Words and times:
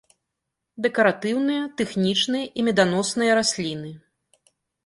Дэкаратыўныя, 0.85 1.67
тэхнічныя 1.81 2.45
і 2.57 2.67
меданосныя 2.71 3.31
расліны. 3.41 3.91